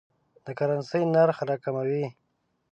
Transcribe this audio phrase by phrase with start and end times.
[0.45, 2.05] د کرنسۍ نرخ راکموي.